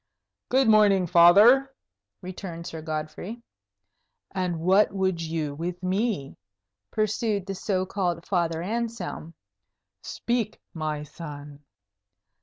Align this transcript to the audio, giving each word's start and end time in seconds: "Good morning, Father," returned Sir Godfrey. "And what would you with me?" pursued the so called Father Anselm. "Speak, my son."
"Good 0.49 0.67
morning, 0.67 1.05
Father," 1.05 1.71
returned 2.23 2.65
Sir 2.65 2.81
Godfrey. 2.81 3.43
"And 4.31 4.59
what 4.59 4.91
would 4.91 5.21
you 5.21 5.53
with 5.53 5.83
me?" 5.83 6.37
pursued 6.89 7.45
the 7.45 7.53
so 7.53 7.85
called 7.85 8.25
Father 8.25 8.63
Anselm. 8.63 9.35
"Speak, 10.01 10.59
my 10.73 11.03
son." 11.03 11.63